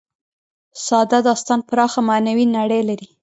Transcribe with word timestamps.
ساده 0.85 1.19
داستان 1.27 1.59
پراخه 1.69 1.99
معنوي 2.09 2.45
نړۍ 2.57 2.81
لري. 2.89 3.09